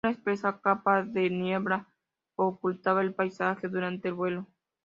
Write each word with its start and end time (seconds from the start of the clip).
Una 0.03 0.13
espesa 0.13 0.59
capa 0.59 1.03
de 1.03 1.29
niebla 1.29 1.87
ocultaba 2.35 3.01
el 3.01 3.13
paisaje 3.13 3.67
durante 3.67 4.07
el 4.07 4.15
vuelo. 4.15 4.47